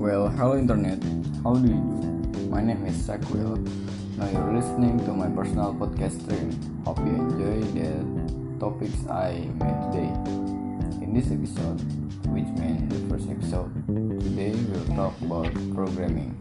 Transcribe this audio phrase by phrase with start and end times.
[0.00, 0.96] Well, hello internet.
[1.44, 2.48] How do you do?
[2.48, 3.60] My name is Sakwil.
[4.16, 6.56] Now you're listening to my personal podcast stream.
[6.88, 8.00] Hope you enjoy the
[8.56, 10.08] topics I made today.
[11.04, 11.84] In this episode,
[12.32, 13.68] which means the first episode,
[14.24, 16.32] today we'll talk about programming.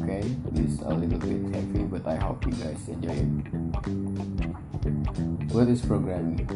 [0.00, 0.24] Okay,
[0.56, 3.52] this is a little bit heavy, but I hope you guys enjoy it.
[5.52, 6.48] What is programming?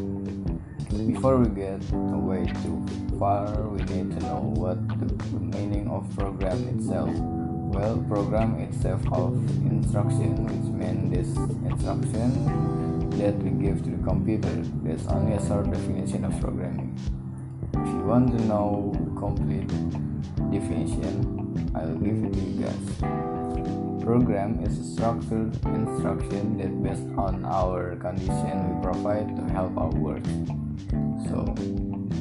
[0.89, 2.83] Before we get away too
[3.19, 7.11] far, we need to know what the meaning of program itself.
[7.13, 9.37] Well, program itself of
[9.71, 11.37] instruction, which means this
[11.71, 14.49] instruction that we give to the computer.
[14.83, 16.97] That's only a short definition of programming.
[17.75, 19.69] If you want to know complete
[20.51, 24.03] definition, I'll give it to you guys.
[24.03, 29.91] Program is a structured instruction that based on our condition we provide to help our
[29.91, 30.25] work.
[31.29, 31.45] So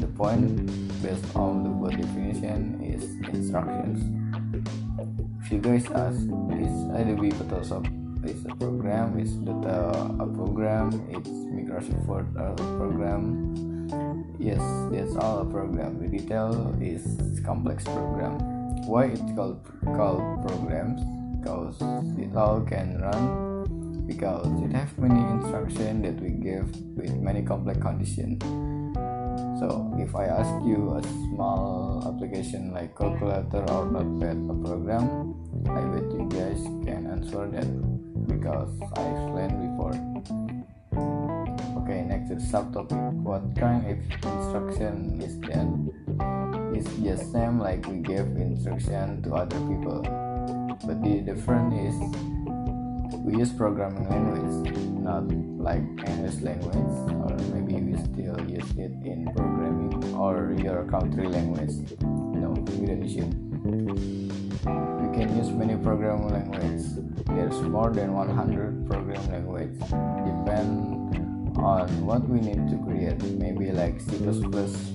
[0.01, 0.67] the point
[1.01, 4.03] based on the word definition is instructions.
[5.43, 6.19] If you guys ask,
[6.59, 7.87] is Adobe Photoshop
[8.27, 9.17] is a program?
[9.19, 10.91] Is Data uh, a program?
[11.09, 14.35] It's Microsoft Word a program?
[14.39, 14.59] Yes,
[14.91, 15.99] that's all a program.
[15.99, 18.39] The detail is complex program.
[18.83, 19.63] Why it's called
[19.95, 20.99] called programs?
[21.39, 21.79] Because
[22.19, 23.47] it all can run
[24.07, 28.41] because it have many instructions that we give with many complex conditions.
[29.59, 35.33] So if I ask you a small application like calculator or notepad a program,
[35.65, 37.65] I bet you guys can answer that
[38.27, 39.97] because I explained before.
[41.81, 43.13] Okay, next the subtopic.
[43.25, 43.97] What kind of
[44.29, 45.65] instruction is that?
[46.77, 50.05] It's just same like we give instruction to other people.
[50.85, 51.95] But the difference is
[53.25, 54.69] we use programming language,
[55.01, 55.25] not
[55.57, 56.93] like English language,
[57.25, 57.33] or
[58.79, 61.91] in programming or your country language.
[62.01, 63.33] No, use it.
[63.83, 66.99] We can use many programming languages.
[67.25, 69.79] There's more than 100 programming languages.
[69.79, 73.21] Depend on what we need to create.
[73.23, 74.17] Maybe like C++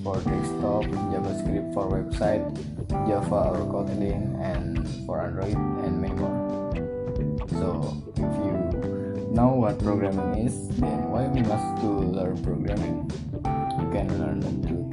[0.03, 2.43] for desktop, JavaScript for website,
[2.89, 6.53] Java or Kotlin, and for Android, and many more.
[7.59, 8.53] So if you
[9.33, 13.11] know what programming is, then why we must to learn programming?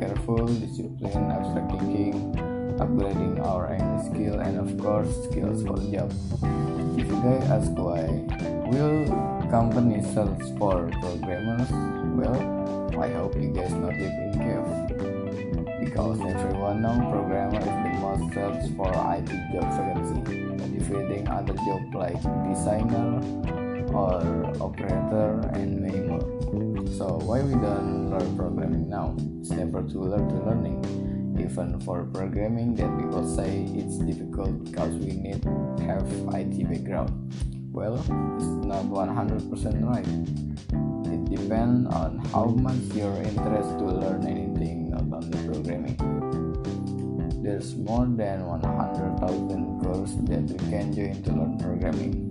[0.01, 2.33] Careful, discipline, abstract thinking,
[2.81, 6.11] upgrading our English skill, and of course skills for job.
[6.97, 8.09] If you guys ask why,
[8.73, 9.05] will
[9.51, 11.69] companies search for programmers?
[12.17, 12.41] Well,
[12.99, 14.69] I hope you guys not live in cave.
[15.85, 21.95] Because everyone know programmer is the most searched for IT job vacancy, defeating other job
[21.95, 23.21] like designer
[23.93, 24.21] or
[24.65, 26.70] operator and many more.
[26.97, 29.15] So why we don't learn programming now?
[29.41, 30.83] It's never too late to learning.
[31.39, 35.45] Even for programming that people say it's difficult because we need
[35.87, 37.11] have IT background.
[37.73, 39.49] Well, it's not 100%
[39.87, 40.07] right.
[41.07, 45.97] It depends on how much you're interested to learn anything, not only programming.
[47.43, 52.27] There's more than 100,000 courses that you can join to learn programming.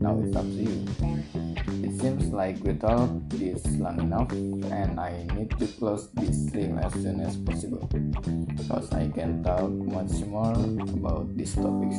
[0.00, 1.49] Now it's up to you.
[1.90, 6.78] It seems like we talked this long enough and I need to close this stream
[6.78, 7.82] as soon as possible
[8.46, 11.98] because I can talk much more about these topics.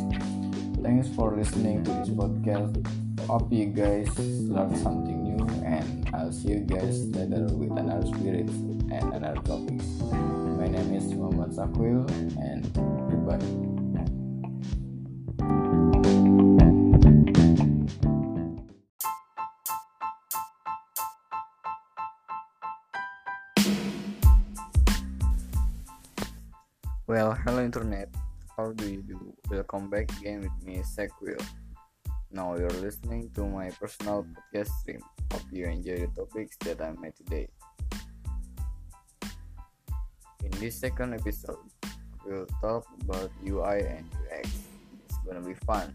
[0.82, 2.72] Thanks for listening to this podcast.
[3.28, 8.48] Hope you guys learned something new and I'll see you guys later with another spirit
[8.96, 9.86] and another topics.
[10.56, 12.08] My name is Muhammad Sakwil
[12.40, 12.64] and
[13.12, 13.81] goodbye.
[27.12, 28.08] Well, hello internet.
[28.56, 29.36] How do you do?
[29.52, 31.36] Welcome back again with me, Sequil.
[32.32, 35.04] Now you're listening to my personal podcast stream.
[35.28, 37.52] Hope you enjoy the topics that I made today.
[40.40, 41.60] In this second episode,
[42.24, 44.48] we'll talk about UI and UX.
[45.04, 45.92] It's gonna be fun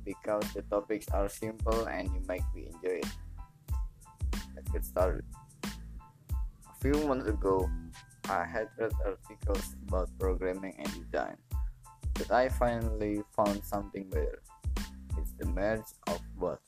[0.00, 3.12] because the topics are simple and you might be enjoy it.
[4.56, 5.28] Let's get started.
[5.60, 7.68] A few months ago,
[8.28, 11.36] I had read articles about programming and design,
[12.12, 14.42] but I finally found something better.
[15.16, 16.60] It's the merge of both.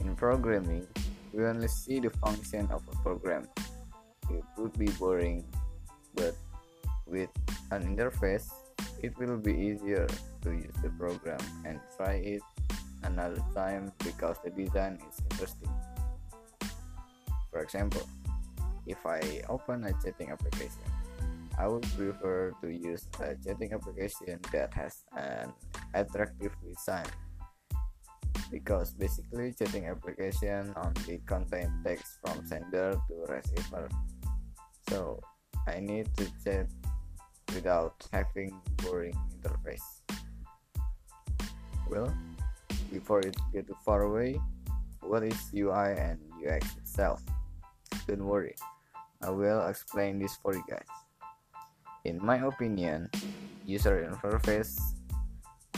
[0.00, 0.86] In programming,
[1.32, 3.46] we only see the function of a program.
[4.30, 5.44] It would be boring,
[6.14, 6.34] but
[7.04, 7.28] with
[7.70, 8.48] an interface,
[9.02, 10.08] it will be easier
[10.42, 12.42] to use the program and try it
[13.04, 15.70] another time because the design is interesting.
[17.52, 18.08] For example,
[18.86, 20.86] if I open a chatting application,
[21.58, 25.52] I would prefer to use a chatting application that has an
[25.94, 27.06] attractive design.
[28.50, 33.88] Because basically chatting application only contain text from sender to receiver.
[34.88, 35.20] So
[35.66, 36.68] I need to chat
[37.54, 40.04] without having boring interface.
[41.90, 42.14] Well
[42.92, 44.38] before it get too far away
[45.02, 47.22] what is UI and UX itself?
[48.06, 48.54] Don't worry
[49.22, 50.86] I will explain this for you guys
[52.06, 53.10] in my opinion
[53.66, 54.78] user interface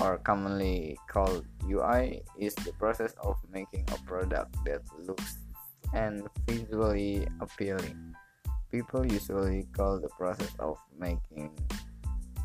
[0.00, 5.38] or commonly called UI, is the process of making a product that looks
[5.94, 8.14] and visually appealing.
[8.70, 11.50] People usually call the process of making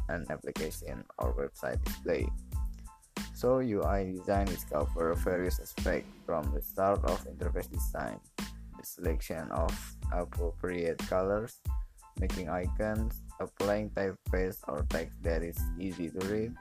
[0.09, 2.25] an application or website display.
[3.35, 9.51] So UI design is cover various aspects from the start of interface design, the selection
[9.51, 9.69] of
[10.13, 11.60] appropriate colors,
[12.19, 16.54] making icons, applying typeface or text that is easy to read,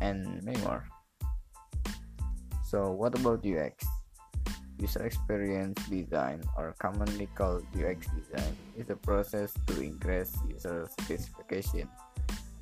[0.00, 0.84] and many more.
[2.66, 3.86] So, what about UX?
[4.76, 11.88] User experience design, or commonly called UX design, is a process to increase user satisfaction,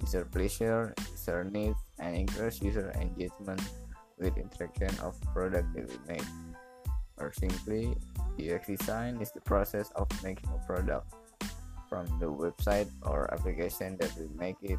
[0.01, 3.63] user pleasure, user needs, and increase user engagement
[4.19, 6.29] with interaction of product that we make.
[7.17, 7.97] Or simply,
[8.39, 11.13] UX design is the process of making a product
[11.89, 14.79] from the website or application that we make it.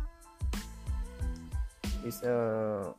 [2.04, 2.94] it is a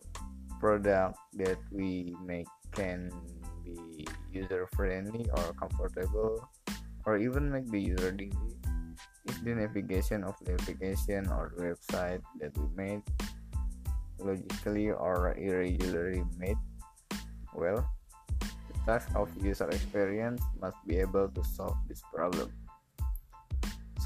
[0.59, 3.13] product that we make can
[3.65, 6.49] be user friendly or comfortable
[7.05, 8.57] or even make the user dizzy
[9.27, 13.03] if the navigation of the application or website that we made
[14.19, 16.59] logically or irregularly made
[17.55, 17.85] well
[18.87, 22.51] task of user experience must be able to solve this problem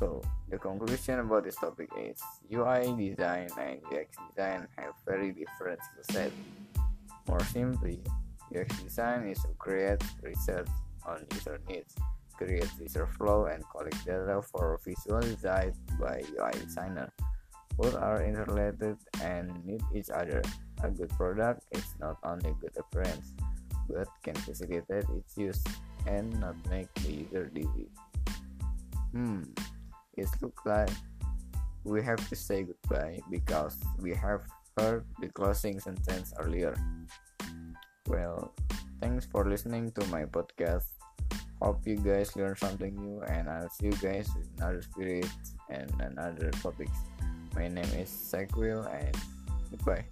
[0.01, 2.17] so, the conclusion about this topic is
[2.49, 6.35] UI design and UX design have very different skill sets.
[7.29, 8.01] More simply,
[8.49, 10.73] UX design is to create research
[11.05, 11.95] on user needs,
[12.33, 17.13] create user flow, and collect data for visual design by UI designer.
[17.77, 20.41] Both are interrelated and need each other.
[20.83, 23.37] A good product is not only good appearance,
[23.93, 25.63] but can facilitate its use
[26.07, 27.89] and not make the user dizzy.
[29.13, 29.43] Hmm
[30.21, 30.91] it looks like
[31.85, 34.45] we have to say goodbye because we have
[34.77, 36.77] heard the closing sentence earlier.
[38.07, 38.53] Well,
[39.01, 40.85] thanks for listening to my podcast.
[41.63, 45.29] Hope you guys learn something new, and I'll see you guys with another spirit
[45.69, 46.97] and another topics.
[47.55, 49.17] My name is Sequil, and
[49.71, 50.05] goodbye.